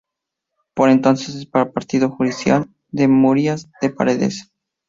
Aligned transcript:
Por 0.73 0.89
entonces 0.89 1.47
era 1.53 1.71
partido 1.71 2.09
judicial 2.09 2.73
de 2.89 3.07
Murias 3.07 3.69
de 3.83 3.91
Paredes. 3.91 4.51